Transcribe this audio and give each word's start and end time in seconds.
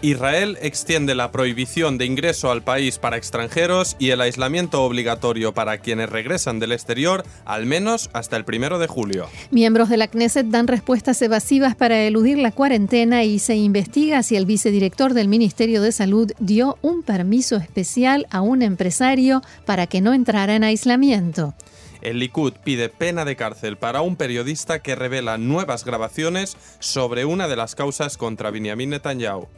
Israel 0.00 0.58
extiende 0.62 1.16
la 1.16 1.32
prohibición 1.32 1.98
de 1.98 2.04
ingreso 2.04 2.52
al 2.52 2.62
país 2.62 2.98
para 2.98 3.16
extranjeros 3.16 3.96
y 3.98 4.10
el 4.10 4.20
aislamiento 4.20 4.84
obligatorio 4.84 5.52
para 5.52 5.78
quienes 5.78 6.08
regresan 6.08 6.60
del 6.60 6.70
exterior 6.70 7.24
al 7.44 7.66
menos 7.66 8.08
hasta 8.12 8.36
el 8.36 8.44
primero 8.44 8.78
de 8.78 8.86
julio. 8.86 9.26
Miembros 9.50 9.88
de 9.88 9.96
la 9.96 10.06
Knesset 10.06 10.46
dan 10.46 10.68
respuestas 10.68 11.20
evasivas 11.20 11.74
para 11.74 12.00
eludir 12.02 12.38
la 12.38 12.52
cuarentena 12.52 13.24
y 13.24 13.40
se 13.40 13.56
investiga 13.56 14.22
si 14.22 14.36
el 14.36 14.46
vicedirector 14.46 15.14
del 15.14 15.26
Ministerio 15.26 15.82
de 15.82 15.90
Salud 15.90 16.30
dio 16.38 16.78
un 16.80 17.02
permiso 17.02 17.56
especial 17.56 18.28
a 18.30 18.40
un 18.40 18.62
empresario 18.62 19.42
para 19.66 19.88
que 19.88 20.00
no 20.00 20.14
entrara 20.14 20.54
en 20.54 20.62
aislamiento. 20.62 21.54
El 22.02 22.20
Likud 22.20 22.52
pide 22.62 22.88
pena 22.88 23.24
de 23.24 23.34
cárcel 23.34 23.76
para 23.76 24.02
un 24.02 24.14
periodista 24.14 24.78
que 24.78 24.94
revela 24.94 25.38
nuevas 25.38 25.84
grabaciones 25.84 26.56
sobre 26.78 27.24
una 27.24 27.48
de 27.48 27.56
las 27.56 27.74
causas 27.74 28.16
contra 28.16 28.52
Benjamin 28.52 28.90
Netanyahu. 28.90 29.48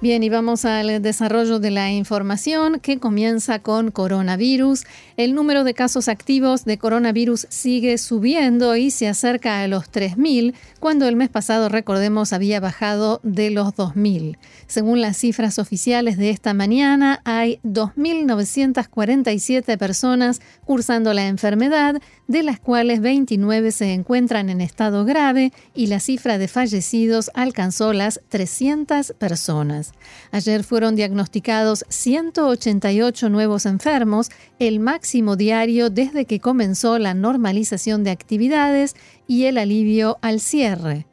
Bien, 0.00 0.22
y 0.22 0.28
vamos 0.28 0.64
al 0.64 1.02
desarrollo 1.02 1.58
de 1.58 1.72
la 1.72 1.90
información 1.90 2.78
que 2.78 3.00
comienza 3.00 3.58
con 3.58 3.90
coronavirus. 3.90 4.84
El 5.16 5.34
número 5.34 5.64
de 5.64 5.74
casos 5.74 6.06
activos 6.06 6.64
de 6.64 6.78
coronavirus 6.78 7.48
sigue 7.50 7.98
subiendo 7.98 8.76
y 8.76 8.92
se 8.92 9.08
acerca 9.08 9.60
a 9.60 9.66
los 9.66 9.90
3.000, 9.90 10.54
cuando 10.78 11.08
el 11.08 11.16
mes 11.16 11.30
pasado, 11.30 11.68
recordemos, 11.68 12.32
había 12.32 12.60
bajado 12.60 13.18
de 13.24 13.50
los 13.50 13.74
2.000. 13.74 14.38
Según 14.68 15.00
las 15.00 15.16
cifras 15.16 15.58
oficiales 15.58 16.16
de 16.16 16.30
esta 16.30 16.54
mañana, 16.54 17.20
hay 17.24 17.58
2.947 17.64 19.78
personas 19.78 20.40
cursando 20.64 21.12
la 21.12 21.26
enfermedad, 21.26 21.96
de 22.28 22.42
las 22.42 22.60
cuales 22.60 23.00
29 23.00 23.72
se 23.72 23.94
encuentran 23.94 24.50
en 24.50 24.60
estado 24.60 25.06
grave 25.06 25.50
y 25.74 25.86
la 25.86 25.98
cifra 25.98 26.36
de 26.36 26.46
fallecidos 26.46 27.30
alcanzó 27.34 27.94
las 27.94 28.20
300 28.28 29.14
personas. 29.18 29.92
Ayer 30.30 30.62
fueron 30.62 30.94
diagnosticados 30.94 31.86
188 31.88 33.30
nuevos 33.30 33.64
enfermos, 33.64 34.30
el 34.58 34.78
máximo 34.78 35.36
diario 35.36 35.88
desde 35.88 36.26
que 36.26 36.38
comenzó 36.38 36.98
la 36.98 37.14
normalización 37.14 38.04
de 38.04 38.10
actividades 38.10 38.94
y 39.26 39.44
el 39.44 39.56
alivio 39.56 40.18
al 40.20 40.40
cierre. 40.40 41.06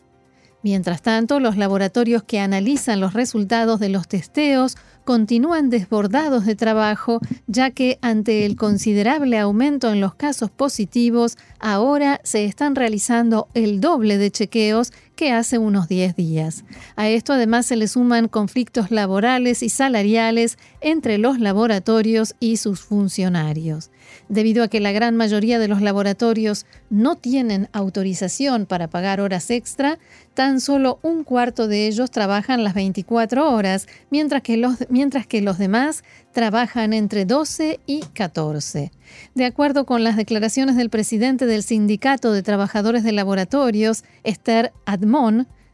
Mientras 0.63 1.01
tanto, 1.03 1.39
los 1.39 1.57
laboratorios 1.57 2.23
que 2.23 2.39
analizan 2.39 2.99
los 2.99 3.13
resultados 3.13 3.79
de 3.79 3.89
los 3.89 4.07
testeos 4.07 4.77
continúan 5.05 5.69
desbordados 5.69 6.45
de 6.45 6.55
trabajo, 6.55 7.21
ya 7.47 7.71
que 7.71 7.97
ante 8.01 8.45
el 8.45 8.57
considerable 8.57 9.39
aumento 9.39 9.93
en 9.93 10.01
los 10.01 10.15
casos 10.15 10.51
positivos, 10.51 11.37
ahora 11.59 12.19
se 12.23 12.43
están 12.43 12.75
realizando 12.75 13.47
el 13.53 13.79
doble 13.79 14.17
de 14.17 14.31
chequeos 14.31 14.91
que 15.15 15.31
hace 15.31 15.57
unos 15.57 15.87
10 15.87 16.15
días. 16.15 16.63
A 16.95 17.07
esto 17.09 17.33
además 17.33 17.65
se 17.65 17.75
le 17.75 17.87
suman 17.87 18.27
conflictos 18.27 18.91
laborales 18.91 19.63
y 19.63 19.69
salariales 19.69 20.57
entre 20.81 21.17
los 21.17 21.39
laboratorios 21.39 22.35
y 22.39 22.57
sus 22.57 22.81
funcionarios. 22.81 23.91
Debido 24.29 24.63
a 24.63 24.67
que 24.67 24.79
la 24.79 24.91
gran 24.91 25.15
mayoría 25.15 25.59
de 25.59 25.67
los 25.67 25.81
laboratorios 25.81 26.65
no 26.89 27.15
tienen 27.15 27.69
autorización 27.73 28.65
para 28.65 28.87
pagar 28.87 29.19
horas 29.19 29.49
extra, 29.49 29.99
tan 30.33 30.59
solo 30.61 30.99
un 31.01 31.23
cuarto 31.23 31.67
de 31.67 31.87
ellos 31.87 32.11
trabajan 32.11 32.63
las 32.63 32.73
24 32.73 33.51
horas, 33.51 33.87
mientras 34.09 34.41
que 34.41 34.57
los, 34.57 34.85
mientras 34.89 35.25
que 35.25 35.41
los 35.41 35.57
demás 35.57 36.03
trabajan 36.33 36.93
entre 36.93 37.25
12 37.25 37.79
y 37.85 38.01
14. 38.13 38.91
De 39.33 39.45
acuerdo 39.45 39.85
con 39.85 40.03
las 40.03 40.17
declaraciones 40.17 40.75
del 40.75 40.89
presidente 40.89 41.45
del 41.45 41.63
Sindicato 41.63 42.31
de 42.31 42.43
Trabajadores 42.43 43.03
de 43.03 43.13
Laboratorios, 43.13 44.03
Esther 44.23 44.73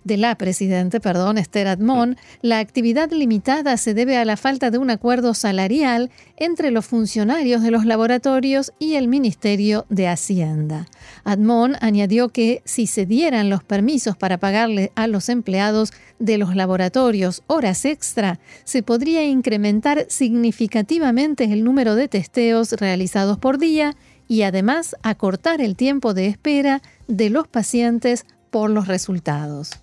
De 0.04 0.18
la 0.18 0.36
presidente, 0.36 1.00
perdón, 1.00 1.38
Esther 1.38 1.68
Admon, 1.68 2.18
la 2.42 2.58
actividad 2.58 3.12
limitada 3.12 3.78
se 3.78 3.94
debe 3.94 4.18
a 4.18 4.26
la 4.26 4.36
falta 4.36 4.72
de 4.72 4.80
un 4.80 4.90
acuerdo 4.90 5.36
salarial 5.36 6.10
entre 6.38 6.72
los 6.72 6.88
funcionarios 6.88 7.62
de 7.62 7.70
los 7.70 7.86
laboratorios 7.86 8.74
y 8.80 8.96
el 8.96 9.08
Ministerio 9.08 9.86
de 9.90 10.08
Hacienda. 10.08 10.88
Admon 11.24 11.76
añadió 11.82 12.30
que 12.30 12.64
si 12.66 12.88
se 12.88 13.06
dieran 13.06 13.52
los 13.52 13.64
permisos 13.64 14.18
para 14.18 14.40
pagarle 14.40 14.92
a 14.96 15.06
los 15.06 15.30
empleados 15.30 15.94
de 16.18 16.40
los 16.40 16.56
laboratorios 16.56 17.44
horas 17.46 17.86
extra, 17.86 18.40
se 18.64 18.82
podría 18.82 19.24
incrementar 19.24 20.08
significativamente 20.10 21.44
el 21.44 21.64
número 21.64 21.94
de 21.94 22.08
testeos 22.08 22.72
realizados 22.72 23.38
por 23.38 23.60
día 23.60 23.96
y 24.28 24.42
además 24.42 24.96
acortar 25.04 25.62
el 25.62 25.76
tiempo 25.76 26.16
de 26.16 26.26
espera 26.26 26.82
de 27.08 27.30
los 27.30 27.48
pacientes 27.48 28.26
por 28.52 28.70
los 28.70 28.88
resultados 28.88 29.82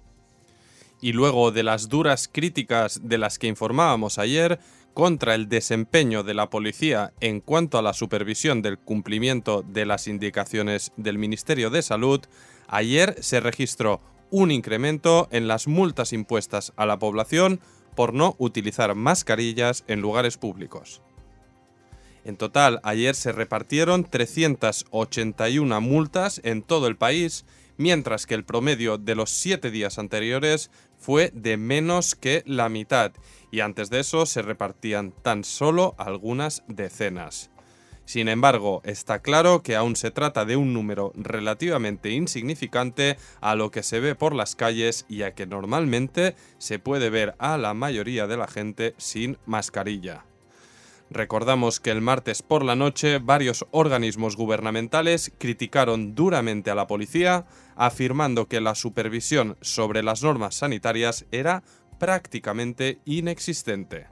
y 1.00 1.12
luego 1.12 1.52
de 1.52 1.62
las 1.62 1.88
duras 1.88 2.28
críticas 2.30 3.00
de 3.04 3.18
las 3.18 3.38
que 3.38 3.46
informábamos 3.46 4.18
ayer 4.18 4.58
contra 4.94 5.34
el 5.34 5.48
desempeño 5.48 6.24
de 6.24 6.34
la 6.34 6.50
policía 6.50 7.12
en 7.20 7.40
cuanto 7.40 7.78
a 7.78 7.82
la 7.82 7.92
supervisión 7.92 8.62
del 8.62 8.78
cumplimiento 8.78 9.62
de 9.62 9.86
las 9.86 10.08
indicaciones 10.08 10.92
del 10.96 11.18
Ministerio 11.18 11.70
de 11.70 11.82
Salud, 11.82 12.20
ayer 12.66 13.16
se 13.20 13.40
registró 13.40 14.00
un 14.30 14.50
incremento 14.50 15.28
en 15.30 15.46
las 15.46 15.68
multas 15.68 16.12
impuestas 16.12 16.72
a 16.76 16.84
la 16.84 16.98
población 16.98 17.60
por 17.94 18.12
no 18.12 18.34
utilizar 18.38 18.94
mascarillas 18.94 19.84
en 19.86 20.00
lugares 20.00 20.36
públicos. 20.36 21.00
En 22.24 22.36
total, 22.36 22.80
ayer 22.82 23.14
se 23.14 23.32
repartieron 23.32 24.04
381 24.04 25.80
multas 25.80 26.40
en 26.44 26.62
todo 26.62 26.88
el 26.88 26.96
país, 26.96 27.46
mientras 27.78 28.26
que 28.26 28.34
el 28.34 28.44
promedio 28.44 28.98
de 28.98 29.14
los 29.14 29.30
siete 29.30 29.70
días 29.70 29.98
anteriores 29.98 30.70
fue 30.98 31.30
de 31.32 31.56
menos 31.56 32.14
que 32.14 32.42
la 32.44 32.68
mitad 32.68 33.12
y 33.50 33.60
antes 33.60 33.88
de 33.88 34.00
eso 34.00 34.26
se 34.26 34.42
repartían 34.42 35.12
tan 35.22 35.44
solo 35.44 35.94
algunas 35.96 36.62
decenas. 36.68 37.50
Sin 38.04 38.28
embargo, 38.28 38.80
está 38.84 39.20
claro 39.20 39.62
que 39.62 39.76
aún 39.76 39.94
se 39.94 40.10
trata 40.10 40.46
de 40.46 40.56
un 40.56 40.72
número 40.72 41.12
relativamente 41.14 42.10
insignificante 42.10 43.18
a 43.42 43.54
lo 43.54 43.70
que 43.70 43.82
se 43.82 44.00
ve 44.00 44.14
por 44.14 44.34
las 44.34 44.56
calles 44.56 45.04
y 45.10 45.22
a 45.22 45.34
que 45.34 45.46
normalmente 45.46 46.34
se 46.56 46.78
puede 46.78 47.10
ver 47.10 47.34
a 47.38 47.58
la 47.58 47.74
mayoría 47.74 48.26
de 48.26 48.38
la 48.38 48.48
gente 48.48 48.94
sin 48.96 49.36
mascarilla. 49.44 50.27
Recordamos 51.10 51.80
que 51.80 51.90
el 51.90 52.02
martes 52.02 52.42
por 52.42 52.64
la 52.64 52.76
noche 52.76 53.18
varios 53.18 53.66
organismos 53.70 54.36
gubernamentales 54.36 55.32
criticaron 55.38 56.14
duramente 56.14 56.70
a 56.70 56.74
la 56.74 56.86
policía, 56.86 57.46
afirmando 57.76 58.46
que 58.46 58.60
la 58.60 58.74
supervisión 58.74 59.56
sobre 59.62 60.02
las 60.02 60.22
normas 60.22 60.56
sanitarias 60.56 61.24
era 61.32 61.62
prácticamente 61.98 63.00
inexistente. 63.06 64.08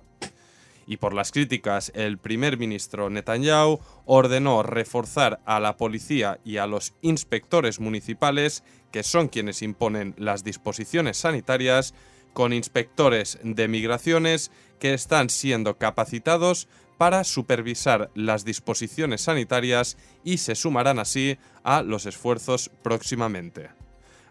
Y 0.87 0.99
por 0.99 1.13
las 1.13 1.33
críticas, 1.33 1.91
el 1.95 2.17
primer 2.17 2.59
ministro 2.59 3.11
Netanyahu 3.11 3.81
ordenó 4.05 4.63
reforzar 4.63 5.41
a 5.45 5.59
la 5.59 5.77
policía 5.77 6.39
y 6.45 6.59
a 6.59 6.67
los 6.67 6.95
inspectores 7.03 7.81
municipales, 7.81 8.63
que 8.93 9.03
son 9.03 9.29
quienes 9.29 9.63
imponen 9.63 10.15
las 10.17 10.45
disposiciones 10.45 11.19
sanitarias, 11.19 11.93
con 12.33 12.53
inspectores 12.53 13.39
de 13.43 13.67
migraciones 13.67 14.53
que 14.79 14.95
están 14.95 15.31
siendo 15.31 15.79
capacitados 15.79 16.69
para 16.99 17.25
supervisar 17.25 18.11
las 18.15 18.45
disposiciones 18.45 19.23
sanitarias 19.23 19.97
y 20.25 20.39
se 20.39 20.55
sumarán 20.55 20.99
así 20.99 21.39
a 21.63 21.83
los 21.83 22.07
esfuerzos 22.07 22.71
próximamente. 22.83 23.71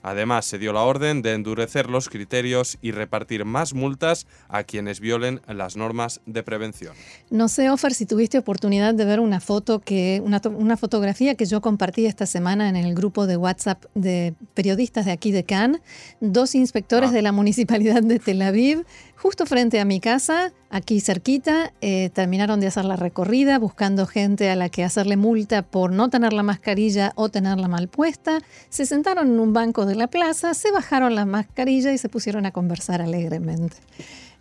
Además, 0.05 0.45
se 0.45 0.59
dio 0.59 0.71
la 0.71 0.81
orden 0.81 1.23
de 1.23 1.33
endurecer 1.33 1.89
los 1.89 2.09
criterios 2.09 2.77
y 2.79 2.91
repartir 2.91 3.43
más 3.43 3.73
multas 3.73 4.27
a 4.49 4.63
quienes 4.63 4.99
violen 4.99 5.41
las 5.47 5.77
normas 5.77 6.21
de 6.27 6.43
prevención. 6.43 6.93
No 7.31 7.47
sé, 7.47 7.71
Ofer, 7.71 7.91
si 7.95 8.05
tuviste 8.05 8.37
oportunidad 8.37 8.93
de 8.93 9.03
ver 9.03 9.19
una 9.19 9.39
foto 9.39 9.79
que, 9.79 10.21
una, 10.23 10.77
fotografía 10.77 11.33
que 11.33 11.47
yo 11.47 11.59
compartí 11.59 12.05
esta 12.05 12.27
semana 12.27 12.69
en 12.69 12.75
el 12.75 12.93
grupo 12.93 13.25
de 13.25 13.35
WhatsApp 13.35 13.83
de 13.95 14.35
periodistas 14.53 15.05
de 15.05 15.11
aquí 15.11 15.31
de 15.31 15.43
Cannes, 15.43 15.81
dos 16.21 16.53
inspectores 16.53 17.09
ah. 17.09 17.13
de 17.13 17.23
la 17.23 17.31
municipalidad 17.31 18.03
de 18.03 18.19
Tel 18.19 18.43
Aviv 18.43 18.85
Justo 19.17 19.45
frente 19.45 19.79
a 19.79 19.85
mi 19.85 19.99
casa, 19.99 20.51
aquí 20.69 20.99
cerquita, 20.99 21.73
eh, 21.81 22.09
terminaron 22.13 22.59
de 22.59 22.67
hacer 22.67 22.85
la 22.85 22.95
recorrida 22.95 23.57
buscando 23.57 24.05
gente 24.05 24.49
a 24.49 24.55
la 24.55 24.69
que 24.69 24.83
hacerle 24.83 25.15
multa 25.15 25.61
por 25.61 25.91
no 25.91 26.09
tener 26.09 26.33
la 26.33 26.43
mascarilla 26.43 27.13
o 27.15 27.29
tenerla 27.29 27.67
mal 27.67 27.87
puesta. 27.87 28.39
Se 28.69 28.85
sentaron 28.85 29.29
en 29.29 29.39
un 29.39 29.53
banco 29.53 29.85
de 29.85 29.95
la 29.95 30.07
plaza, 30.07 30.53
se 30.53 30.71
bajaron 30.71 31.15
la 31.15 31.25
mascarilla 31.25 31.93
y 31.93 31.97
se 31.97 32.09
pusieron 32.09 32.45
a 32.45 32.51
conversar 32.51 33.01
alegremente. 33.01 33.77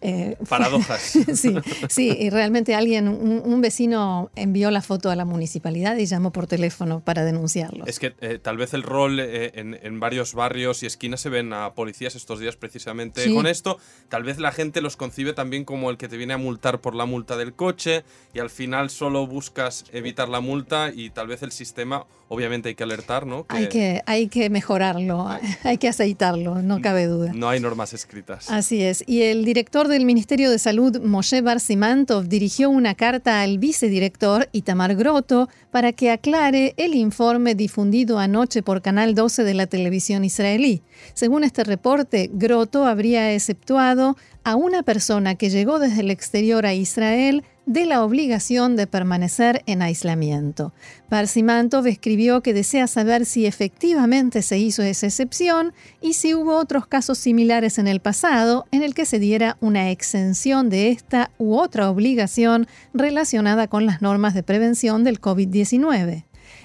Eh, 0.07 0.37
Paradojas. 0.51 1.01
sí, 1.35 1.55
sí, 1.89 2.15
y 2.21 2.29
realmente 2.29 2.75
alguien, 2.75 3.09
un, 3.09 3.61
vecino 3.63 4.31
envió 4.37 4.71
la 4.71 4.83
foto 4.83 5.11
a 5.11 5.17
la 5.17 5.25
municipalidad 5.25 5.97
y 5.97 6.05
llamó 6.05 6.31
por 6.31 6.47
teléfono 6.47 7.01
para 7.01 7.25
denunciarlo. 7.25 7.87
Es 7.87 7.99
que 7.99 8.15
eh, 8.21 8.39
tal 8.39 8.59
vez 8.59 8.75
el 8.75 8.83
rol 8.83 9.19
eh, 9.19 9.53
en, 9.55 10.01
varios 10.01 10.35
barrios 10.35 10.83
y 10.83 10.87
esquinas 10.87 11.23
se 11.23 11.31
ven 11.31 11.55
a 11.55 11.73
policías 11.73 12.17
estos 12.17 12.39
días 12.39 12.57
precisamente 12.57 13.33
con 13.33 13.47
esto. 13.47 13.79
Tal 14.11 14.25
vez 14.25 14.39
la 14.39 14.53
gente 14.53 14.83
los 14.83 14.99
concibe 14.99 15.33
también 15.33 15.65
como 15.65 15.89
el 15.91 15.97
que 15.97 16.07
te 16.07 16.19
viene 16.19 16.35
a 16.35 16.39
multar 16.39 16.83
por 16.83 16.95
la 16.95 17.07
multa 17.07 17.39
del 17.39 17.55
coche 17.55 18.05
y 18.35 18.41
al 18.41 18.51
final 18.51 18.91
solo 18.91 19.27
buscas 19.27 19.87
evitar 19.91 20.29
la 20.29 20.41
multa 20.41 20.91
y 20.95 21.09
tal 21.09 21.29
vez 21.29 21.43
el 21.43 21.53
sistema, 21.53 22.05
obviamente 22.29 22.69
hay 22.69 22.75
que 22.75 22.83
alertar, 22.83 23.27
¿no? 23.27 23.47
hay, 23.49 23.71
que, 23.71 24.03
hay 24.05 24.29
que 24.29 24.51
mejorarlo, 24.51 25.27
hay 25.65 25.79
que 25.79 25.89
aceitarlo, 25.89 26.61
no 26.61 26.83
cabe 26.83 27.07
duda. 27.07 27.33
No 27.35 27.49
hay 27.49 27.61
normas 27.61 27.95
escritas. 27.95 28.51
Así 28.51 28.83
es. 28.83 29.03
Y 29.07 29.23
el 29.23 29.47
director 29.47 29.89
de 29.89 29.94
el 29.95 30.05
Ministerio 30.05 30.51
de 30.51 30.59
Salud, 30.59 31.01
Moshe 31.01 31.41
Barsimantov, 31.41 32.29
dirigió 32.29 32.69
una 32.71 32.95
carta 32.95 33.43
al 33.43 33.59
vicedirector 33.59 34.49
Itamar 34.53 34.97
Groto 34.97 35.49
para 35.71 35.93
que 35.93 36.11
aclare 36.11 36.75
el 36.77 36.95
informe 36.95 37.55
difundido 37.55 38.19
anoche 38.19 38.63
por 38.63 38.83
Canal 38.83 39.15
12 39.15 39.45
de 39.45 39.55
la 39.55 39.67
televisión 39.67 40.25
israelí. 40.25 40.83
Según 41.15 41.45
este 41.45 41.65
reporte, 41.65 42.31
Groto 42.33 42.87
habría 42.87 43.33
exceptuado 43.33 44.17
a 44.43 44.57
una 44.57 44.83
persona 44.83 45.37
que 45.37 45.51
llegó 45.51 45.79
desde 45.79 46.01
el 46.01 46.11
exterior 46.11 46.67
a 46.67 46.75
Israel 46.75 47.45
de 47.67 47.87
la 47.87 48.05
obligación 48.05 48.77
de 48.77 48.87
permanecer 48.87 49.63
en 49.67 49.83
aislamiento. 49.83 50.73
Parsimantov 51.09 51.87
escribió 51.87 52.43
que 52.43 52.55
desea 52.55 52.87
saber 52.87 53.25
si 53.25 53.47
efectivamente 53.47 54.43
se 54.43 54.59
hizo 54.59 54.83
esa 54.83 55.07
excepción 55.07 55.73
y 56.01 56.15
si 56.15 56.35
hubo 56.35 56.57
otros 56.57 56.87
casos 56.87 57.19
similares 57.19 57.79
en 57.79 57.89
el 57.89 58.01
pasado 58.01 58.67
en 58.71 58.83
el 58.83 58.95
que 58.95 59.07
se 59.07 59.19
diera 59.19 59.57
una 59.61 59.91
exención 59.91 60.69
de 60.69 60.91
esta 60.91 61.31
u 61.39 61.57
otra 61.57 61.91
obligación 61.91 62.67
relacionada 62.93 63.69
con 63.69 63.87
las 63.87 64.03
normas 64.03 64.35
de 64.35 64.43
prevención 64.43 65.05
del 65.05 65.21
COVID-19. 65.21 66.25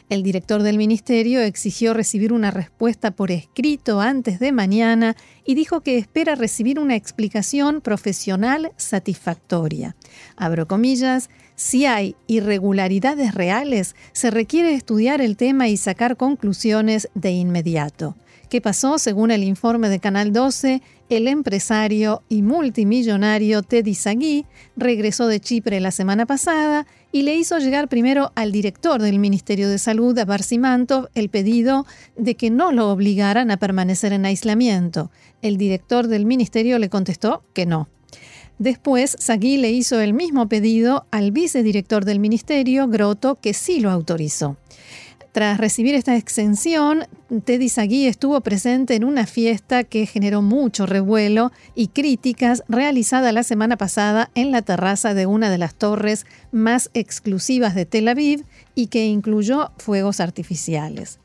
El 0.09 0.23
director 0.23 0.63
del 0.63 0.79
ministerio 0.79 1.39
exigió 1.39 1.93
recibir 1.93 2.33
una 2.33 2.49
respuesta 2.49 3.11
por 3.11 3.29
escrito 3.29 4.01
antes 4.01 4.39
de 4.39 4.51
mañana 4.51 5.15
y 5.45 5.53
dijo 5.53 5.81
que 5.81 5.99
espera 5.99 6.33
recibir 6.33 6.79
una 6.79 6.95
explicación 6.95 7.79
profesional 7.79 8.71
satisfactoria. 8.75 9.95
Abro 10.35 10.67
comillas, 10.67 11.29
si 11.59 11.85
hay 11.85 12.15
irregularidades 12.25 13.35
reales, 13.35 13.93
se 14.13 14.31
requiere 14.31 14.73
estudiar 14.73 15.19
el 15.19 15.35
tema 15.35 15.67
y 15.67 15.75
sacar 15.75 16.15
conclusiones 16.15 17.09
de 17.15 17.31
inmediato. 17.31 18.15
¿Qué 18.49 18.61
pasó? 18.61 18.97
Según 18.97 19.29
el 19.29 19.43
informe 19.43 19.89
de 19.89 19.99
Canal 19.99 20.31
12, 20.31 20.81
el 21.09 21.27
empresario 21.27 22.23
y 22.29 22.43
multimillonario 22.43 23.61
Teddy 23.61 23.93
Sagui 23.93 24.45
regresó 24.77 25.27
de 25.27 25.41
Chipre 25.41 25.81
la 25.81 25.91
semana 25.91 26.25
pasada 26.25 26.87
y 27.11 27.23
le 27.23 27.35
hizo 27.35 27.57
llegar 27.59 27.89
primero 27.89 28.31
al 28.35 28.53
director 28.53 29.01
del 29.01 29.19
Ministerio 29.19 29.67
de 29.67 29.79
Salud, 29.79 30.17
a 30.17 30.23
Barsimantov, 30.23 31.09
el 31.13 31.27
pedido 31.27 31.85
de 32.15 32.35
que 32.35 32.51
no 32.51 32.71
lo 32.71 32.89
obligaran 32.89 33.51
a 33.51 33.57
permanecer 33.57 34.13
en 34.13 34.25
aislamiento. 34.25 35.11
El 35.41 35.57
director 35.57 36.07
del 36.07 36.25
ministerio 36.25 36.79
le 36.79 36.89
contestó 36.89 37.43
que 37.53 37.65
no. 37.65 37.89
Después, 38.59 39.15
Sagui 39.17 39.55
le 39.55 39.71
hizo 39.71 40.01
el 40.01 40.13
mismo 40.13 40.49
pedido 40.49 41.05
al 41.11 41.31
vicedirector 41.31 42.03
del 42.03 42.19
ministerio, 42.19 42.89
Groto, 42.89 43.39
que 43.41 43.53
sí 43.53 43.79
lo 43.79 43.89
autorizó. 43.89 44.57
Tras 45.31 45.59
recibir 45.59 45.95
esta 45.95 46.17
exención, 46.17 47.05
Teddy 47.45 47.69
Sagui 47.69 48.07
estuvo 48.07 48.41
presente 48.41 48.95
en 48.95 49.05
una 49.05 49.25
fiesta 49.25 49.85
que 49.85 50.05
generó 50.05 50.41
mucho 50.41 50.85
revuelo 50.85 51.53
y 51.73 51.87
críticas 51.87 52.63
realizada 52.67 53.31
la 53.31 53.43
semana 53.43 53.77
pasada 53.77 54.29
en 54.35 54.51
la 54.51 54.61
terraza 54.63 55.13
de 55.13 55.25
una 55.25 55.49
de 55.49 55.57
las 55.57 55.75
torres 55.75 56.25
más 56.51 56.89
exclusivas 56.93 57.75
de 57.75 57.85
Tel 57.85 58.09
Aviv 58.09 58.43
y 58.75 58.87
que 58.87 59.05
incluyó 59.05 59.71
fuegos 59.77 60.19
artificiales. 60.19 61.19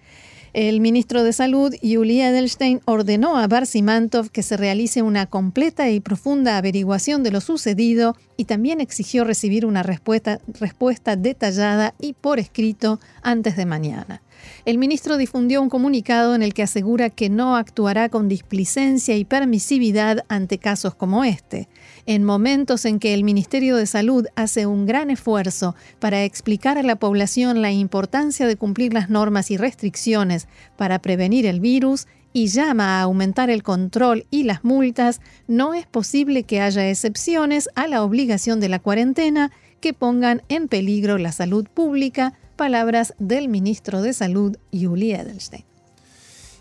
El 0.55 0.81
ministro 0.81 1.25
de 1.25 1.33
Salud, 1.33 1.75
Yuli 1.83 2.21
Edelstein, 2.21 2.81
ordenó 2.85 3.37
a 3.37 3.49
Barsimantov 3.49 4.31
que 4.31 4.45
se 4.45 4.57
realice 4.57 5.03
una 5.03 5.27
completa 5.27 5.91
y 5.91 5.99
profunda 5.99 6.57
averiguación 6.57 7.25
de 7.25 7.33
lo 7.33 7.41
sucedido 7.41 8.15
y 8.37 8.45
también 8.45 8.81
exigió 8.81 9.25
recibir 9.25 9.67
una 9.67 9.83
respuesta, 9.83 11.17
detallada 11.17 11.95
y 12.01 12.15
por 12.15 12.39
escrito 12.39 13.01
antes 13.23 13.57
de 13.57 13.67
mañana. 13.67 14.23
El 14.65 14.79
ministro 14.79 15.17
difundió 15.17 15.63
un 15.63 15.71
comunicado 15.71 16.35
en 16.35 16.43
el 16.43 16.55
que 16.55 16.63
asegura 16.63 17.11
que 17.11 17.31
no 17.31 17.57
actuará 17.57 18.09
con 18.09 18.29
displicencia 18.29 19.17
y 19.17 19.25
permisividad 19.25 20.25
ante 20.29 20.59
casos 20.59 20.95
como 20.95 21.25
este. 21.25 21.69
En 22.07 22.25
momentos 22.25 22.85
en 22.85 22.99
que 22.99 23.15
el 23.15 23.25
Ministerio 23.25 23.77
de 23.77 23.87
Salud 23.87 24.27
hace 24.37 24.67
un 24.67 24.87
gran 24.87 25.11
esfuerzo 25.11 25.75
para 25.99 26.25
explicar 26.25 26.77
a 26.77 26.83
la 26.83 26.97
población 26.97 27.63
la 27.63 27.73
importancia 27.73 28.47
de 28.47 28.57
cumplir 28.57 28.93
las 28.93 29.09
normas 29.09 29.51
y 29.51 29.57
restricciones 29.57 30.49
para 30.77 30.99
prevenir 30.99 31.47
el 31.47 31.61
virus, 31.61 32.07
y 32.35 32.49
llama 32.49 32.99
a 32.99 33.03
aumentar 33.03 33.49
el 33.49 33.63
control 33.63 34.27
y 34.29 34.43
las 34.43 34.65
multas, 34.65 35.21
no 35.47 35.73
es 35.73 35.87
posible 35.87 36.43
que 36.43 36.61
haya 36.61 36.91
excepciones 36.91 37.71
a 37.77 37.87
la 37.87 38.03
obligación 38.03 38.59
de 38.61 38.69
la 38.69 38.81
cuarentena 38.81 39.53
que 39.81 39.95
pongan 39.95 40.43
en 40.49 40.67
peligro 40.67 41.17
la 41.17 41.31
salud 41.31 41.67
pública, 41.73 42.35
Palabras 42.57 43.15
del 43.19 43.49
ministro 43.49 44.03
de 44.03 44.13
Salud, 44.13 44.57
Yuli 44.73 45.13
Edelstein. 45.13 45.65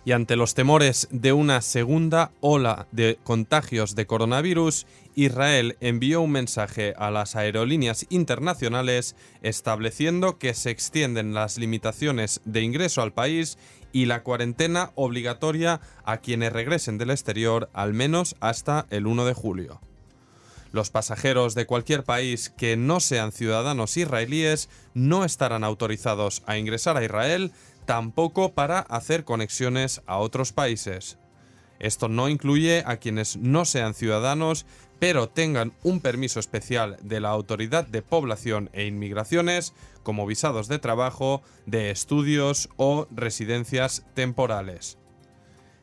Y 0.06 0.12
ante 0.12 0.36
los 0.36 0.54
temores 0.54 1.08
de 1.12 1.32
una 1.32 1.62
segunda 1.62 2.32
ola 2.42 2.88
de 2.92 3.18
contagios 3.24 3.96
de 3.96 4.06
coronavirus, 4.06 4.86
Israel 5.16 5.78
envió 5.80 6.22
un 6.22 6.32
mensaje 6.32 6.94
a 6.98 7.10
las 7.10 7.36
aerolíneas 7.38 8.06
internacionales 8.10 9.16
estableciendo 9.42 10.38
que 10.38 10.54
se 10.56 10.72
extienden 10.72 11.34
las 11.34 11.58
limitaciones 11.58 12.42
de 12.44 12.62
ingreso 12.62 13.02
al 13.02 13.14
país 13.14 13.58
y 13.94 14.08
la 14.08 14.24
cuarentena 14.24 14.92
obligatoria 14.96 15.80
a 16.04 16.18
quienes 16.18 16.52
regresen 16.52 16.98
del 16.98 17.12
exterior 17.12 17.70
al 17.72 17.94
menos 17.94 18.36
hasta 18.42 18.86
el 18.90 19.08
1 19.08 19.24
de 19.24 19.34
julio. 19.34 19.80
Los 20.74 20.90
pasajeros 20.90 21.54
de 21.54 21.68
cualquier 21.68 22.04
país 22.04 22.50
que 22.50 22.76
no 22.76 23.00
sean 23.00 23.32
ciudadanos 23.32 23.96
israelíes 23.96 24.70
no 24.96 25.24
estarán 25.24 25.64
autorizados 25.64 26.42
a 26.48 26.58
ingresar 26.58 26.98
a 26.98 27.04
Israel, 27.04 27.54
tampoco 27.86 28.54
para 28.54 28.80
hacer 28.80 29.24
conexiones 29.24 30.02
a 30.08 30.18
otros 30.18 30.52
países. 30.52 31.20
Esto 31.80 32.08
no 32.08 32.30
incluye 32.30 32.84
a 32.86 32.98
quienes 32.98 33.38
no 33.38 33.66
sean 33.66 33.94
ciudadanos, 33.94 34.66
pero 35.00 35.28
tengan 35.28 35.74
un 35.84 36.00
permiso 36.00 36.40
especial 36.40 36.98
de 37.02 37.20
la 37.20 37.30
Autoridad 37.30 37.86
de 37.86 38.02
Población 38.02 38.70
e 38.74 38.86
Inmigraciones, 38.86 39.74
como 40.02 40.26
visados 40.26 40.68
de 40.68 40.80
trabajo, 40.80 41.42
de 41.66 41.92
estudios 41.92 42.70
o 42.78 43.08
residencias 43.12 44.06
temporales. 44.14 44.98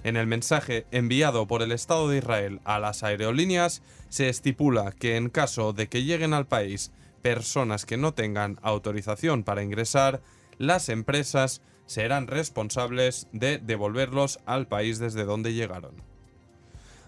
En 0.03 0.17
el 0.17 0.27
mensaje 0.27 0.87
enviado 0.91 1.47
por 1.47 1.61
el 1.61 1.73
Estado 1.73 2.09
de 2.09 2.19
Israel 2.19 2.61
a 2.65 2.79
las 2.79 3.03
aerolíneas 3.03 3.83
se 4.09 4.31
estipula 4.31 4.93
que 4.93 5.17
en 5.17 5.29
caso 5.29 5.75
de 5.75 5.89
que 5.89 6.05
lleguen 6.05 6.33
al 6.33 6.47
país 6.47 6.91
personas 7.21 7.85
que 7.85 7.99
no 7.99 8.15
tengan 8.15 8.59
autorización 8.63 9.45
para 9.45 9.63
ingresar, 9.63 10.23
las 10.57 10.89
empresas 10.89 11.61
serán 11.91 12.29
responsables 12.29 13.27
de 13.33 13.59
devolverlos 13.59 14.39
al 14.47 14.69
país 14.69 15.01
desde 15.01 15.25
donde 15.25 15.55
llegaron. 15.55 15.97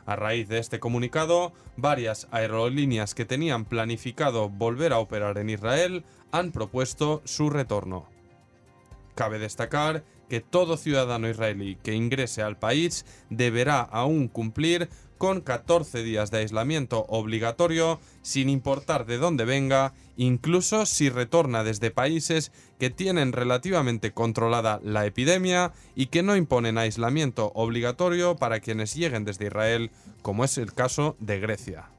A 0.06 0.16
raíz 0.16 0.48
de 0.48 0.58
este 0.58 0.80
comunicado, 0.80 1.52
varias 1.76 2.26
aerolíneas 2.32 3.14
que 3.14 3.24
tenían 3.24 3.64
planificado 3.64 4.48
volver 4.48 4.92
a 4.92 4.98
operar 4.98 5.38
en 5.38 5.50
Israel 5.50 6.04
han 6.32 6.50
propuesto 6.50 7.22
su 7.24 7.48
retorno. 7.48 8.08
Cabe 9.14 9.38
destacar 9.38 10.02
que 10.32 10.40
todo 10.40 10.78
ciudadano 10.78 11.28
israelí 11.28 11.76
que 11.82 11.92
ingrese 11.92 12.40
al 12.40 12.58
país 12.58 13.04
deberá 13.28 13.80
aún 13.82 14.28
cumplir 14.28 14.88
con 15.18 15.42
14 15.42 16.02
días 16.02 16.30
de 16.30 16.38
aislamiento 16.38 17.04
obligatorio 17.10 18.00
sin 18.22 18.48
importar 18.48 19.04
de 19.04 19.18
dónde 19.18 19.44
venga, 19.44 19.92
incluso 20.16 20.86
si 20.86 21.10
retorna 21.10 21.64
desde 21.64 21.90
países 21.90 22.50
que 22.78 22.88
tienen 22.88 23.34
relativamente 23.34 24.12
controlada 24.12 24.80
la 24.82 25.04
epidemia 25.04 25.74
y 25.94 26.06
que 26.06 26.22
no 26.22 26.34
imponen 26.34 26.78
aislamiento 26.78 27.52
obligatorio 27.54 28.36
para 28.36 28.60
quienes 28.60 28.94
lleguen 28.94 29.26
desde 29.26 29.48
Israel, 29.48 29.90
como 30.22 30.44
es 30.44 30.56
el 30.56 30.72
caso 30.72 31.14
de 31.20 31.40
Grecia. 31.40 31.91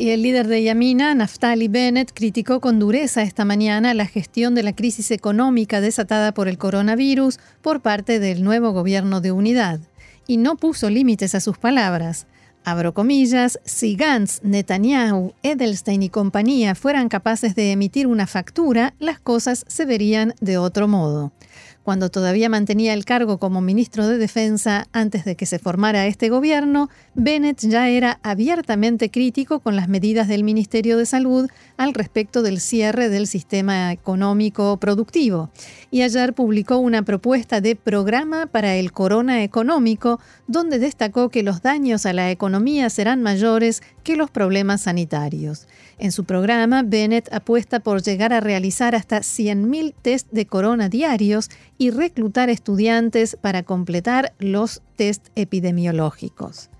Y 0.00 0.10
el 0.10 0.22
líder 0.22 0.46
de 0.46 0.62
Yamina, 0.62 1.12
Naftali 1.16 1.66
Bennett, 1.66 2.12
criticó 2.14 2.60
con 2.60 2.78
dureza 2.78 3.22
esta 3.22 3.44
mañana 3.44 3.94
la 3.94 4.06
gestión 4.06 4.54
de 4.54 4.62
la 4.62 4.72
crisis 4.72 5.10
económica 5.10 5.80
desatada 5.80 6.32
por 6.32 6.46
el 6.46 6.56
coronavirus 6.56 7.40
por 7.62 7.80
parte 7.80 8.20
del 8.20 8.44
nuevo 8.44 8.70
gobierno 8.70 9.20
de 9.20 9.32
unidad. 9.32 9.80
Y 10.28 10.36
no 10.36 10.56
puso 10.56 10.88
límites 10.88 11.34
a 11.34 11.40
sus 11.40 11.58
palabras. 11.58 12.28
Abro 12.64 12.94
comillas, 12.94 13.58
si 13.64 13.96
Gantz, 13.96 14.40
Netanyahu, 14.44 15.32
Edelstein 15.42 16.04
y 16.04 16.10
compañía 16.10 16.76
fueran 16.76 17.08
capaces 17.08 17.56
de 17.56 17.72
emitir 17.72 18.06
una 18.06 18.28
factura, 18.28 18.94
las 19.00 19.18
cosas 19.18 19.64
se 19.66 19.84
verían 19.84 20.32
de 20.40 20.58
otro 20.58 20.86
modo. 20.86 21.32
Cuando 21.88 22.10
todavía 22.10 22.50
mantenía 22.50 22.92
el 22.92 23.06
cargo 23.06 23.38
como 23.38 23.62
ministro 23.62 24.06
de 24.06 24.18
Defensa 24.18 24.88
antes 24.92 25.24
de 25.24 25.36
que 25.36 25.46
se 25.46 25.58
formara 25.58 26.06
este 26.06 26.28
gobierno, 26.28 26.90
Bennett 27.14 27.60
ya 27.60 27.88
era 27.88 28.20
abiertamente 28.22 29.10
crítico 29.10 29.60
con 29.60 29.74
las 29.74 29.88
medidas 29.88 30.28
del 30.28 30.44
Ministerio 30.44 30.98
de 30.98 31.06
Salud 31.06 31.48
al 31.78 31.94
respecto 31.94 32.42
del 32.42 32.60
cierre 32.60 33.08
del 33.08 33.26
sistema 33.26 33.90
económico 33.90 34.76
productivo. 34.76 35.48
Y 35.90 36.02
ayer 36.02 36.34
publicó 36.34 36.76
una 36.76 37.04
propuesta 37.04 37.62
de 37.62 37.74
programa 37.74 38.44
para 38.44 38.74
el 38.74 38.92
corona 38.92 39.42
económico, 39.42 40.20
donde 40.46 40.78
destacó 40.78 41.30
que 41.30 41.42
los 41.42 41.62
daños 41.62 42.04
a 42.04 42.12
la 42.12 42.30
economía 42.30 42.90
serán 42.90 43.22
mayores 43.22 43.82
que 44.08 44.16
los 44.16 44.30
problemas 44.30 44.80
sanitarios. 44.80 45.66
En 45.98 46.12
su 46.12 46.24
programa, 46.24 46.82
Bennett 46.82 47.30
apuesta 47.30 47.80
por 47.80 48.00
llegar 48.00 48.32
a 48.32 48.40
realizar 48.40 48.94
hasta 48.94 49.18
100.000 49.18 49.92
test 50.00 50.28
de 50.30 50.46
corona 50.46 50.88
diarios 50.88 51.50
y 51.76 51.90
reclutar 51.90 52.48
estudiantes 52.48 53.36
para 53.38 53.64
completar 53.64 54.32
los 54.38 54.80
test 54.96 55.26
epidemiológicos. 55.34 56.70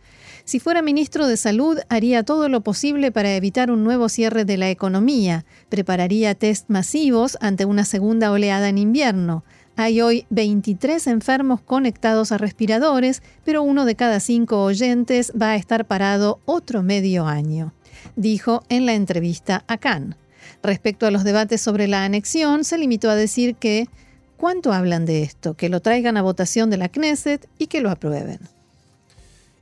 Si 0.47 0.59
fuera 0.59 0.81
ministro 0.81 1.27
de 1.27 1.37
Salud, 1.37 1.79
haría 1.91 2.23
todo 2.23 2.49
lo 2.49 2.63
posible 2.63 3.13
para 3.13 3.37
evitar 3.37 3.71
un 3.71 3.85
nuevo 3.85 4.09
cierre 4.09 4.47
de 4.47 4.57
la 4.57 4.71
economía, 4.71 5.45
prepararía 5.69 6.35
test 6.35 6.71
masivos 6.71 7.37
ante 7.43 7.67
una 7.67 7.85
segunda 7.85 8.33
oleada 8.33 8.71
en 8.71 8.79
invierno. 8.79 9.45
Hay 9.79 10.03
hoy 10.03 10.27
23 10.29 11.07
enfermos 11.07 11.63
conectados 11.63 12.33
a 12.33 12.37
respiradores, 12.37 13.23
pero 13.45 13.63
uno 13.63 13.87
de 13.87 13.95
cada 13.97 14.21
cinco 14.21 14.63
oyentes 14.63 15.33
va 15.41 15.53
a 15.53 15.57
estar 15.57 15.87
parado 15.87 16.41
otro 16.45 16.83
medio 16.83 17.27
año 17.27 17.73
dijo 18.17 18.63
en 18.69 18.87
la 18.87 18.95
entrevista 18.95 19.65
a 19.67 19.79
Khan. 19.79 20.17
Respecto 20.63 21.07
a 21.07 21.11
los 21.11 21.25
debates 21.25 21.61
sobre 21.61 21.89
la 21.89 22.05
anexión, 22.05 22.65
se 22.65 22.79
limitó 22.79 23.11
a 23.11 23.15
decir 23.15 23.55
que 23.55 23.89
¿cuánto 24.37 24.73
hablan 24.73 25.07
de 25.07 25.23
esto? 25.23 25.55
Que 25.55 25.69
lo 25.69 25.81
traigan 25.81 26.17
a 26.17 26.23
votación 26.23 26.71
de 26.71 26.77
la 26.77 26.89
Knesset 26.89 27.49
y 27.59 27.67
que 27.67 27.81
lo 27.81 27.91
aprueben. 27.91 28.41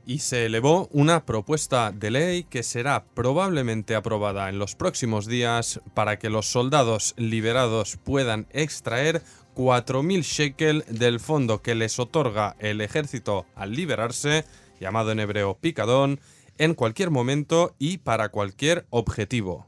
Y 0.05 0.19
se 0.19 0.45
elevó 0.45 0.87
una 0.93 1.25
propuesta 1.25 1.91
de 1.91 2.11
ley 2.11 2.43
que 2.43 2.63
será 2.63 3.03
probablemente 3.13 3.93
aprobada 3.93 4.47
en 4.47 4.57
los 4.57 4.73
próximos 4.73 5.25
días 5.25 5.81
para 5.93 6.17
que 6.17 6.29
los 6.29 6.47
soldados 6.47 7.13
liberados 7.17 7.97
puedan 7.97 8.47
extraer 8.51 9.21
4.000 9.57 10.21
shekel 10.21 10.85
del 10.87 11.19
fondo 11.19 11.63
que 11.63 11.73
les 11.73 11.97
otorga 11.97 12.55
el 12.59 12.79
ejército 12.79 13.47
al 13.55 13.71
liberarse, 13.71 14.45
llamado 14.79 15.11
en 15.11 15.19
hebreo 15.19 15.57
picadón, 15.57 16.19
en 16.59 16.75
cualquier 16.75 17.09
momento 17.09 17.75
y 17.79 17.97
para 17.97 18.29
cualquier 18.29 18.85
objetivo. 18.91 19.65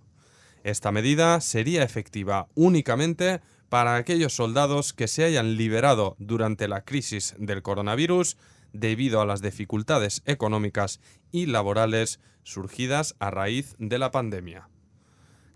Esta 0.64 0.92
medida 0.92 1.42
sería 1.42 1.82
efectiva 1.82 2.50
únicamente 2.54 3.42
para 3.70 3.96
aquellos 3.96 4.34
soldados 4.36 4.94
que 4.94 5.08
se 5.08 5.24
hayan 5.24 5.58
liberado 5.58 6.16
durante 6.20 6.68
la 6.68 6.82
crisis 6.86 7.34
del 7.40 7.64
coronavirus 7.64 8.38
debido 8.74 9.22
a 9.22 9.26
las 9.26 9.42
dificultades 9.42 10.22
económicas 10.28 11.00
y 11.32 11.48
laborales 11.48 12.20
surgidas 12.44 13.16
a 13.18 13.32
raíz 13.32 13.76
de 13.80 13.98
la 13.98 14.12
pandemia. 14.12 14.70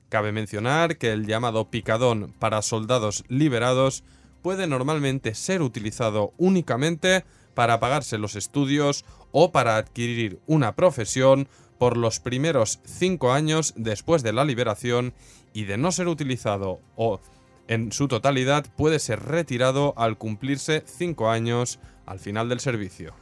Cabe 0.10 0.32
mencionar 0.32 0.98
que 0.98 1.12
el 1.12 1.28
llamado 1.28 1.70
picadón 1.70 2.34
para 2.40 2.64
soldados 2.64 3.24
liberados 3.28 4.04
puede 4.44 4.68
normalmente 4.68 5.34
ser 5.34 5.64
utilizado 5.64 6.34
únicamente 6.38 7.26
para 7.56 7.80
pagarse 7.80 8.20
los 8.20 8.36
estudios 8.36 9.06
o 9.32 9.52
para 9.52 9.78
adquirir 9.78 10.40
una 10.46 10.76
profesión 10.76 11.48
por 11.80 11.98
los 11.98 12.20
primeros 12.20 12.80
cinco 12.86 13.34
años 13.34 13.74
después 13.76 14.22
de 14.22 14.34
la 14.34 14.46
liberación 14.46 15.14
y 15.54 15.64
de 15.64 15.78
no 15.78 15.92
ser 15.92 16.08
utilizado 16.08 16.80
o 16.96 17.20
en 17.68 17.92
su 17.92 18.08
totalidad 18.08 18.66
puede 18.76 19.00
ser 19.00 19.24
retirado 19.24 19.94
al 19.98 20.18
cumplirse 20.18 20.84
cinco 20.86 21.30
años 21.30 21.80
al 22.06 22.20
final 22.20 22.50
del 22.50 22.60
servicio. 22.60 23.16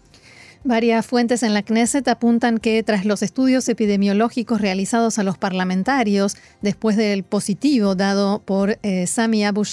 Varias 0.64 1.08
fuentes 1.08 1.42
en 1.42 1.56
la 1.56 1.64
Knesset 1.64 2.08
apuntan 2.08 2.60
que 2.60 2.84
tras 2.84 3.04
los 3.04 3.24
estudios 3.24 3.68
epidemiológicos 3.68 4.62
realizados 4.62 5.18
a 5.18 5.24
los 5.24 5.40
parlamentarios, 5.40 6.38
después 6.62 6.96
del 6.98 7.24
positivo 7.24 7.96
dado 7.96 8.44
por 8.46 8.78
eh, 8.84 9.08
Sami 9.08 9.44
Abu 9.44 9.64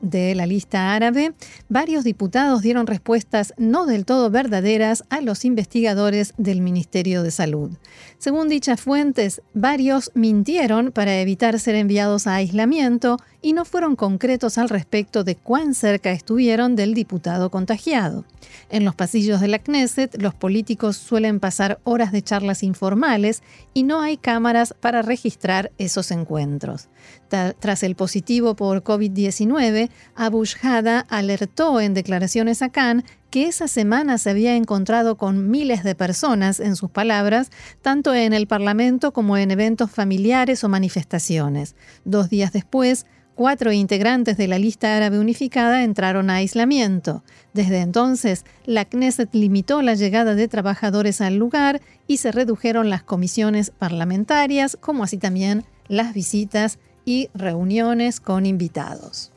de 0.00 0.34
la 0.34 0.46
lista 0.46 0.92
árabe, 0.92 1.34
varios 1.68 2.02
diputados 2.02 2.62
dieron 2.62 2.88
respuestas 2.88 3.54
no 3.58 3.86
del 3.86 4.04
todo 4.04 4.28
verdaderas 4.28 5.04
a 5.08 5.20
los 5.20 5.44
investigadores 5.44 6.34
del 6.36 6.62
Ministerio 6.62 7.22
de 7.22 7.30
Salud. 7.30 7.70
Según 8.18 8.48
dichas 8.48 8.80
fuentes, 8.80 9.40
varios 9.52 10.10
mintieron 10.14 10.90
para 10.90 11.20
evitar 11.20 11.60
ser 11.60 11.76
enviados 11.76 12.26
a 12.26 12.34
aislamiento 12.34 13.18
y 13.44 13.52
no 13.52 13.66
fueron 13.66 13.94
concretos 13.94 14.56
al 14.56 14.70
respecto 14.70 15.22
de 15.22 15.36
cuán 15.36 15.74
cerca 15.74 16.10
estuvieron 16.12 16.76
del 16.76 16.94
diputado 16.94 17.50
contagiado. 17.50 18.24
En 18.70 18.86
los 18.86 18.94
pasillos 18.94 19.42
de 19.42 19.48
la 19.48 19.58
Knesset, 19.58 20.16
los 20.20 20.34
políticos 20.34 20.96
suelen 20.96 21.40
pasar 21.40 21.78
horas 21.84 22.10
de 22.10 22.22
charlas 22.22 22.62
informales 22.62 23.42
y 23.74 23.82
no 23.82 24.00
hay 24.00 24.16
cámaras 24.16 24.74
para 24.80 25.02
registrar 25.02 25.72
esos 25.76 26.10
encuentros. 26.10 26.88
Tras 27.28 27.82
el 27.82 27.96
positivo 27.96 28.56
por 28.56 28.82
COVID-19, 28.82 29.90
Abu 30.14 30.44
Shhada 30.46 31.00
alertó 31.10 31.82
en 31.82 31.92
declaraciones 31.92 32.62
a 32.62 32.70
Khan 32.70 33.04
que 33.28 33.48
esa 33.48 33.66
semana 33.66 34.16
se 34.16 34.30
había 34.30 34.54
encontrado 34.54 35.16
con 35.18 35.50
miles 35.50 35.82
de 35.82 35.96
personas, 35.96 36.60
en 36.60 36.76
sus 36.76 36.88
palabras, 36.88 37.50
tanto 37.82 38.14
en 38.14 38.32
el 38.32 38.46
Parlamento 38.46 39.12
como 39.12 39.36
en 39.36 39.50
eventos 39.50 39.90
familiares 39.90 40.62
o 40.62 40.68
manifestaciones. 40.68 41.74
Dos 42.04 42.30
días 42.30 42.52
después, 42.52 43.06
Cuatro 43.34 43.72
integrantes 43.72 44.36
de 44.36 44.46
la 44.46 44.60
lista 44.60 44.96
árabe 44.96 45.18
unificada 45.18 45.82
entraron 45.82 46.30
a 46.30 46.36
aislamiento. 46.36 47.24
Desde 47.52 47.78
entonces, 47.80 48.44
la 48.64 48.84
Knesset 48.84 49.34
limitó 49.34 49.82
la 49.82 49.94
llegada 49.94 50.36
de 50.36 50.46
trabajadores 50.46 51.20
al 51.20 51.34
lugar 51.34 51.80
y 52.06 52.18
se 52.18 52.30
redujeron 52.30 52.90
las 52.90 53.02
comisiones 53.02 53.70
parlamentarias, 53.70 54.78
como 54.80 55.02
así 55.02 55.18
también 55.18 55.64
las 55.88 56.14
visitas 56.14 56.78
y 57.04 57.28
reuniones 57.34 58.20
con 58.20 58.46
invitados. 58.46 59.33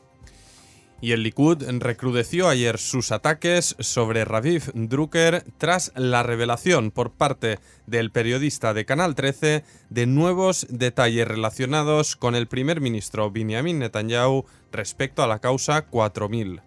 Y 1.00 1.12
el 1.12 1.22
Likud 1.22 1.62
recrudeció 1.78 2.48
ayer 2.48 2.78
sus 2.78 3.12
ataques 3.12 3.76
sobre 3.78 4.24
Raviv 4.24 4.72
Drucker 4.74 5.44
tras 5.56 5.92
la 5.94 6.24
revelación 6.24 6.90
por 6.90 7.12
parte 7.12 7.60
del 7.86 8.10
periodista 8.10 8.74
de 8.74 8.84
Canal 8.84 9.14
13 9.14 9.62
de 9.90 10.06
nuevos 10.06 10.66
detalles 10.68 11.28
relacionados 11.28 12.16
con 12.16 12.34
el 12.34 12.48
primer 12.48 12.80
ministro 12.80 13.30
Benjamin 13.30 13.78
Netanyahu 13.78 14.44
respecto 14.72 15.22
a 15.22 15.28
la 15.28 15.38
causa 15.38 15.82
4000. 15.82 16.62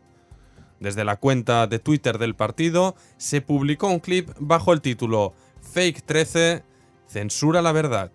Desde 0.80 1.04
la 1.04 1.18
cuenta 1.18 1.68
de 1.68 1.80
Twitter 1.80 2.18
del 2.18 2.34
partido 2.34 2.96
se 3.18 3.42
publicó 3.42 3.88
un 3.88 4.00
clip 4.00 4.30
bajo 4.40 4.72
el 4.72 4.80
título 4.80 5.34
Fake 5.62 6.04
13 6.06 6.64
censura 7.06 7.62
la 7.62 7.74
verdad 7.74 8.12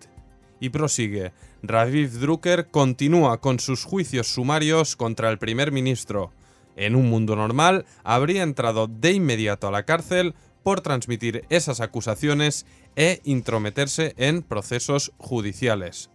y 0.59 0.69
prosigue 0.69 1.31
Raviv 1.63 2.19
Drucker 2.19 2.67
continúa 2.67 3.41
con 3.41 3.59
sus 3.59 3.83
juicios 3.83 4.27
sumarios 4.27 4.95
contra 4.95 5.29
el 5.29 5.37
primer 5.37 5.71
ministro. 5.71 6.31
En 6.75 6.95
un 6.95 7.09
mundo 7.09 7.35
normal, 7.35 7.85
habría 8.03 8.43
entrado 8.43 8.87
de 8.87 9.13
inmediato 9.13 9.67
a 9.67 9.71
la 9.71 9.83
cárcel 9.83 10.35
por 10.63 10.81
transmitir 10.81 11.45
esas 11.49 11.81
acusaciones 11.81 12.65
e 12.95 13.21
intrometerse 13.23 14.13
en 14.17 14.43
procesos 14.43 15.13
judiciales. 15.17 16.11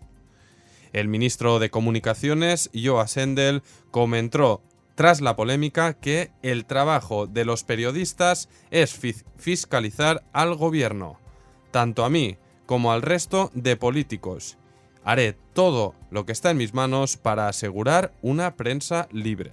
El 0.92 1.08
ministro 1.08 1.58
de 1.58 1.70
Comunicaciones, 1.70 2.70
Joa 2.75 3.08
Sendel, 3.08 3.62
comentó 3.90 4.62
tras 4.94 5.20
la 5.20 5.37
polémica 5.37 5.94
que 5.94 6.30
el 6.42 6.66
trabajo 6.66 7.26
de 7.26 7.44
los 7.44 7.64
periodistas 7.64 8.49
es 8.70 8.99
fiscalizar 9.37 10.22
al 10.32 10.54
gobierno, 10.54 11.18
tanto 11.70 12.04
a 12.04 12.11
mí 12.11 12.37
como 12.66 12.92
al 12.92 13.02
resto 13.02 13.50
de 13.54 13.76
políticos, 13.76 14.58
Haré 15.04 15.37
todo 15.52 15.94
lo 16.11 16.25
que 16.26 16.32
está 16.32 16.50
en 16.50 16.59
mis 16.59 16.75
manos 16.75 17.16
para 17.16 17.49
asegurar 17.49 18.12
una 18.23 18.56
prensa 18.56 19.09
libre. 19.11 19.52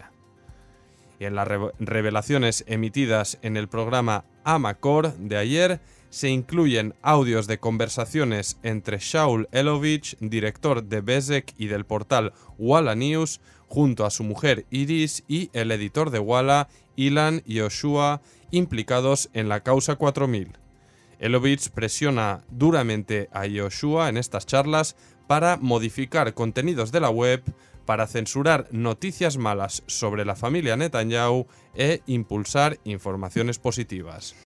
Y 1.19 1.25
en 1.25 1.35
las 1.35 1.47
revelaciones 1.79 2.63
emitidas 2.67 3.39
en 3.41 3.57
el 3.57 3.67
programa 3.67 4.25
Amacor 4.43 5.13
de 5.17 5.37
ayer 5.37 5.81
se 6.09 6.29
incluyen 6.29 6.95
audios 7.01 7.45
de 7.47 7.59
conversaciones 7.59 8.57
entre 8.63 8.97
Shaul 8.99 9.47
Elovich, 9.51 10.17
director 10.19 10.83
de 10.83 11.01
Bezek 11.01 11.53
y 11.57 11.67
del 11.67 11.85
portal 11.85 12.33
Walla 12.57 12.95
News, 12.95 13.41
junto 13.67 14.05
a 14.05 14.09
su 14.09 14.23
mujer 14.23 14.65
Iris 14.71 15.23
y 15.27 15.49
el 15.53 15.71
editor 15.71 16.09
de 16.09 16.19
Walla, 16.19 16.67
Ilan 16.95 17.43
Yoshua, 17.45 18.21
implicados 18.51 19.29
en 19.33 19.49
la 19.49 19.61
causa 19.61 19.95
4000. 19.95 20.57
Elovich 21.19 21.69
presiona 21.69 22.43
duramente 22.49 23.29
a 23.31 23.45
Yoshua 23.45 24.09
en 24.09 24.17
estas 24.17 24.45
charlas 24.45 24.95
para 25.29 25.57
modificar 25.57 26.33
contenidos 26.33 26.91
de 26.91 27.01
la 27.01 27.11
web, 27.11 27.43
para 27.85 28.07
censurar 28.07 28.67
noticias 28.71 29.37
malas 29.37 29.83
sobre 29.85 30.25
la 30.25 30.35
familia 30.35 30.75
Netanyahu 30.75 31.45
e 31.75 32.01
impulsar 32.07 32.79
informaciones 32.83 33.59
positivas. 33.59 34.35